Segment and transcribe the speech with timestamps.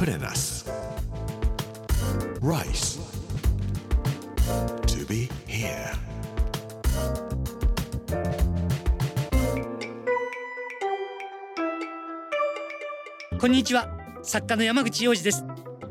[0.00, 0.64] Put in us
[2.40, 2.98] Rice.
[4.86, 5.92] To be here.
[13.38, 13.90] こんにちは。
[14.22, 15.44] 作家の山口洋二です。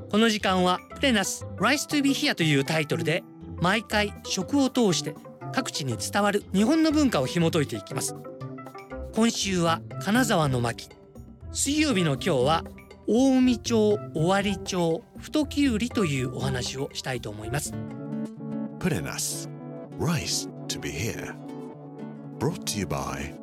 [0.09, 3.23] この時間はプレナス Rice to be here というタイトルで
[3.61, 5.13] 毎回食を通して
[5.53, 8.15] 各地に伝わる日本の文化を紐解いていきます。
[9.13, 10.89] 今週は金沢の巻。
[11.51, 12.63] 水曜日の今日は
[13.11, 17.73] 大海町尾張町太きゅうりというお話をしたいと思います。
[18.77, 19.49] Put in us
[19.97, 21.33] Rice to be here.
[22.37, 23.33] Brought to you by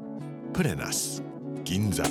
[0.53, 1.21] Put in us
[1.65, 2.05] 銀座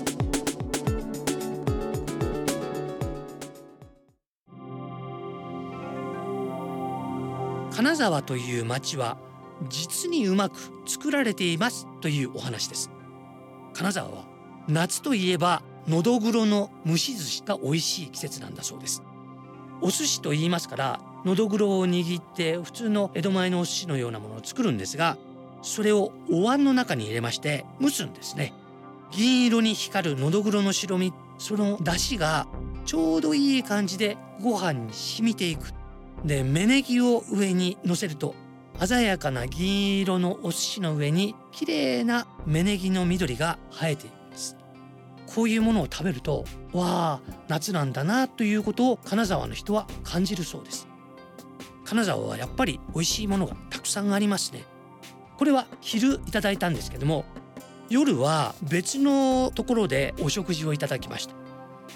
[7.72, 9.18] 金沢という町は
[9.70, 12.92] 実にうまく作られていますというお話です。
[13.74, 14.26] 金沢は
[14.68, 19.04] 夏といえばのどぐろの蒸し寿司が美味しい季節なんだそうです。
[19.82, 25.18] お寿司と言いますからのどぐろを握って普通の江戸前のお寿司のようなものを作るんですが
[25.62, 28.54] それをお椀の中に入れまして蒸すんですね。
[29.12, 32.48] 銀色に光るのどぐろの白身その出汁が
[32.86, 35.74] ちょうどいい感じでご飯に染みていく。
[36.24, 38.34] で芽ネギを上に乗せると
[38.84, 44.25] 鮮やかな銀色のお寿司の上に綺麗な芽ネギの緑が生えています
[45.34, 50.88] こういうものを食べるとわあ夏なんだなということを金沢の人は感じるそうです。
[51.84, 54.64] 金沢はやっぱり美味しいものがたくさんありますね。
[55.38, 57.26] これは昼いただいたんですけども
[57.90, 61.36] 夜は別のところでお食事をいただきました。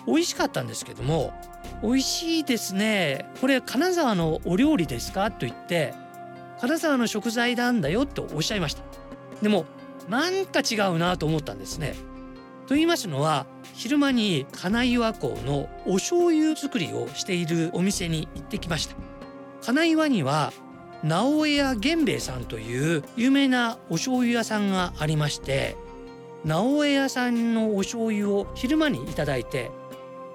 [0.05, 1.33] 美味しかったんですけども
[1.81, 3.25] 美味しいですね。
[3.41, 5.93] これ金沢のお料理ですかと言って
[6.59, 8.83] 金沢の食材なんだよとおっしゃいました。
[9.41, 9.65] でも
[10.09, 11.95] なんか違うなと思ったんですね。
[12.69, 18.95] と言いますのは昼間に金岩港のお醤油作りをしているお店に行ってきました。
[19.63, 20.53] 金岩には
[21.01, 25.77] 直江屋源兵衛さんという有名なお醤油屋さんがありまして
[26.45, 29.71] 直江屋さんのお醤油を昼間にいただいて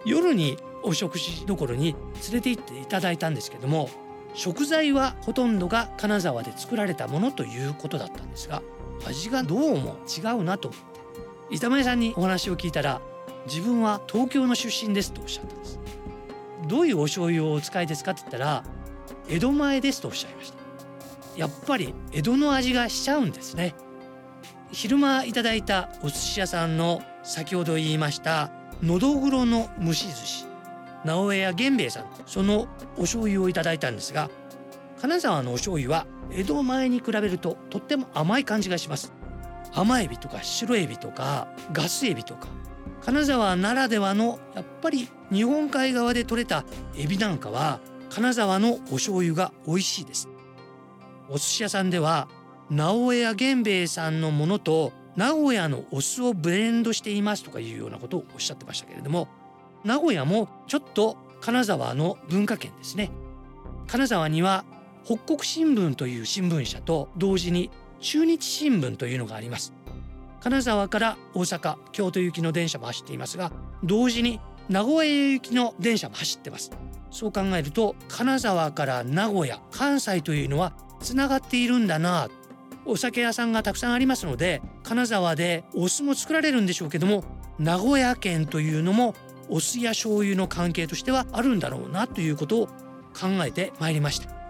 [0.05, 1.95] 夜にお食事どころに
[2.25, 3.89] 連れて行っていただいたんですけども
[4.35, 8.61] 食材はほとんどが金沢で作られたものということだったんですが
[9.07, 10.73] 味がどうも違うなと
[11.51, 13.01] 板前さんにお話を聞いたら
[13.47, 15.79] 自分は東京の出身ですとおっしゃったんです
[16.69, 18.13] どういうお醤油をお使いですか？
[18.13, 18.65] って言ったら
[19.29, 20.59] 江戸前ですとおっしゃいました。
[21.37, 23.75] やっぱり江戸の味がしちゃうんですね。
[24.73, 28.51] 昼間いただいたお寿司屋さんの先ほど言いました
[28.83, 30.47] のどぐろの蒸し寿司
[31.05, 32.67] 直江屋源兵衛さんその
[32.97, 34.31] お醤油をいただいたんですが
[35.01, 39.13] 金沢のお醤油は江戸前に比べるととっても甘い感じがします。
[39.75, 42.49] 甘エビとか白エビとかガスエビとか
[43.03, 46.65] 金沢ならではのやっぱり日本海側で採れた
[46.97, 50.29] エビなんかは金沢のお醤油が美味しいです。
[51.29, 52.29] お寿司屋さんでは
[52.71, 59.29] 直江屋源兵衛さんのものと名古屋のお酢をブレンドしていますとかいうようなことをおっしゃってましたけれども
[59.85, 63.11] 名古屋もちょっと金沢の文化圏ですね。
[63.87, 64.65] 金沢には
[65.05, 67.71] 北国新聞という新聞社と同時に
[68.05, 69.73] 中日新聞というのがあります。
[70.41, 73.51] 金沢から大阪京都行きの電車も走っていますが
[73.83, 76.71] 同時に名古屋行きの電車も走ってます。
[77.11, 82.29] そう考えると金沢から名古屋関西というのはつながっているんだな
[82.85, 87.25] お酒屋さんがたくさんありますので金沢でお酢も作られるんでしょうけども
[87.59, 89.15] 名古屋県というのも
[89.49, 94.44] お酢や醤油の関係としてはあるんだろうなということを考えてまいりました。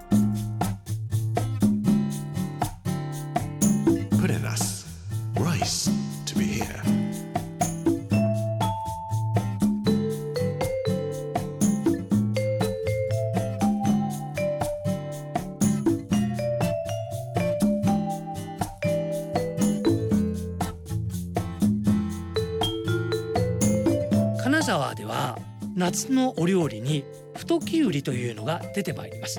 [24.65, 25.39] 沢では
[25.77, 27.05] 夏のお料理に
[27.37, 29.39] 太きゅうりというのが出てまいります。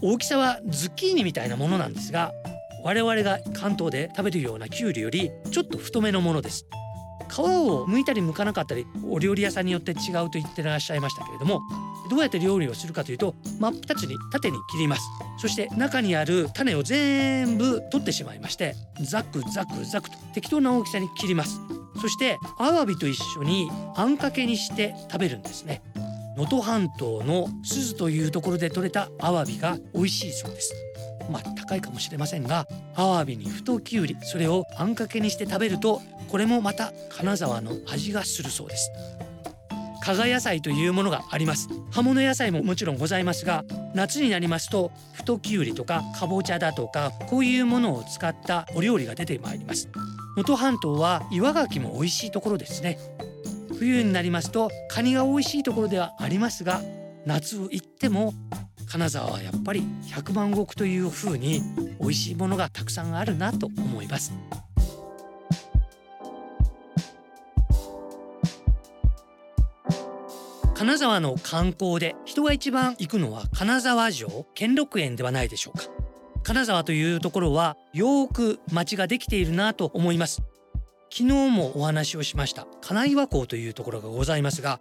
[0.00, 2.32] 大きさはズッキーニみたいなものなんですが
[2.82, 6.64] 我々が関東で食べるようなきゅうりよりちょっと太めのものです。
[7.28, 11.60] 皮を剥いたり剥かなかったりお料理屋さんによって違うと言ってらっしゃいましたけれども
[12.08, 15.02] どうやって料理をするかというと真っ二つに縦に切ります。
[15.40, 21.60] そして中にある種を全部取ってしまいましてザクザクザクと適当な大きさに切ります。
[22.00, 25.82] そしてアワビと一緒にあんかけにして食べるんですね。
[26.36, 30.72] 能登半島の鈴というところで採れたアワビが美味しいそうです。
[31.30, 38.90] まあ高いかもしれませんがアワビに太きゅうりそれをあんかけにして食べるとこれもまた金沢の味がするそうです。
[40.08, 41.68] 加賀野菜というものがあります。
[41.90, 43.62] 葉物野菜ももちろんございますが
[43.94, 49.90] 夏になりますと太きゅうりとかかぼちゃだとかこういうものを使ったお料理が出てまいります。
[50.34, 52.98] 能登半島は岩牡蠣も美味しいところですね。
[53.78, 56.80] 冬になりますとカニが美味しいところではありますが
[57.26, 58.32] 夏行っても
[58.90, 61.60] 金沢はやっぱり百万石という風に
[62.00, 64.32] 美味しいものがたくさんあるなと思います。
[70.78, 75.86] 金沢の観光で人が一番行くのは金沢城兼六園ではないでしょうか。
[76.44, 80.40] 金沢というところはよく街ができているなと思います。
[81.12, 82.68] 昨日もお話をしました。
[82.80, 84.78] 金岩港というところがございますが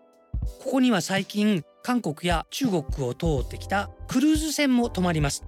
[0.64, 5.46] ここには最近韓国や中国を通ってきたクルーズ船も止まります。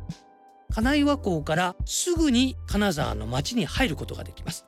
[0.73, 4.65] 金岩港からすぐに金沢の町に入ることができます。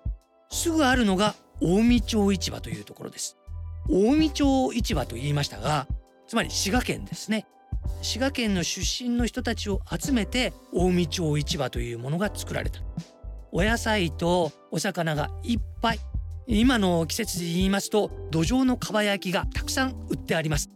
[0.51, 3.40] すぐあるのが近江町市場というところです。
[3.87, 5.87] 近江町市場と言いましたが
[6.27, 7.45] つまり滋賀県ですね。
[8.01, 12.79] 滋賀県の出身の人たちを集めて近江町市場というものが作られた。
[13.51, 15.99] お野菜とお魚がいっぱい。
[16.47, 20.69] 今の季節で言いますと土壌のかば焼きがたくさん売ってあります。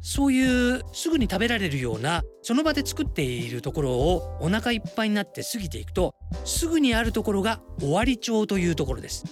[0.00, 6.14] そういうすぐに食べられるようなその場で作っているところをお腹いっぱいになって過ぎていくと
[6.44, 9.24] すぐにあるところが尾張町というところです。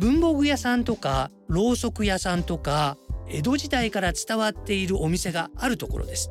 [0.00, 2.96] 文房具屋さんとかろうそく屋さんとか
[3.28, 6.30] 江戸時代から伝わっているお店があるところです。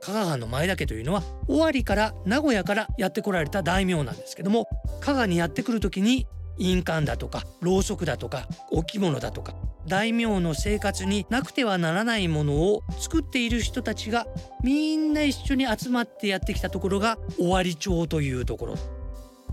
[0.00, 4.68] 加賀藩の前田家というのは尾張から名古屋からやってこられた大名なんですけども
[5.00, 9.54] 加賀にやってくる時に印鑑だとかろうそくだとか置物だとか
[9.86, 14.26] 大名の生活になくてはならないものを作っている人たちが
[14.62, 18.97] みんな一緒に集まってやってきたところが尾張町というところ。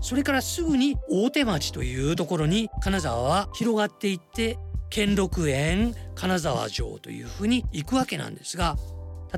[0.00, 4.58] それからすぐに大手町というところに金沢は広がっていって
[4.90, 8.76] 兼六園金沢城というふうに行くわけなんですが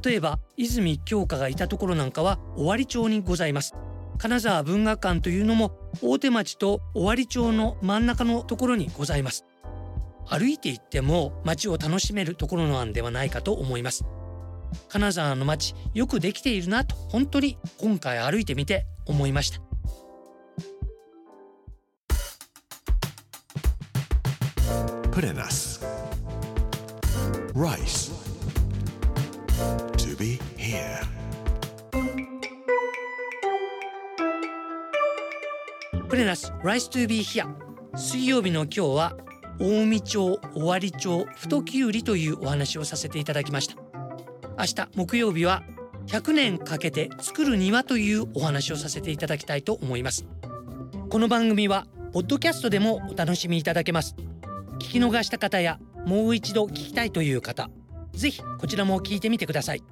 [0.03, 3.75] 例えば泉鏡花がいたところなんかは尾張町にございます。
[4.19, 5.73] 金沢文学館というのも
[6.03, 9.45] 大手町と尾張町の真ん中のところにございます。
[10.27, 14.05] 歩いて行っても街を楽しめるところなんではないかと思います。
[14.89, 19.68] 金沢の街よくできているなと本当に今回歩いてみて思いました。
[25.19, 25.81] Put in us.
[27.53, 28.13] Rice.
[29.97, 31.01] To be here.
[36.09, 37.49] プレナス Rise to be here
[37.97, 39.17] 水曜日の今日は
[39.59, 43.75] 近江町尾張町太きゅうりというお話をさせていただきました
[44.57, 45.65] 明日木曜日は
[46.07, 50.29] 100年かけて作る庭というお話をさせていただきたいと思います
[51.11, 54.15] この番組はポッドキャストでもお楽しみいただけます
[54.79, 57.69] 聞き逃した方やもう一度聞きたいという方
[58.13, 59.83] ぜひこちらも聞いてみてください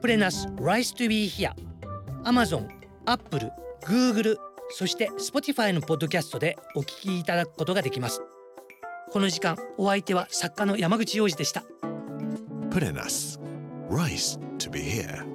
[0.00, 1.52] プレナス Rise to be here
[2.24, 2.68] Amazon、
[3.06, 3.50] Apple、
[3.84, 4.36] Google
[4.70, 8.22] そして Spotify のポッドキャストでお聞きいただくことができます
[9.10, 11.64] この時間お相手は作家の山口洋二でした
[12.70, 13.38] Put in us.
[13.90, 15.26] Rice to be here.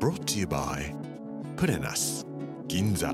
[0.00, 0.92] Brought to you by
[1.56, 2.26] Put in us.
[2.66, 3.12] Ginza.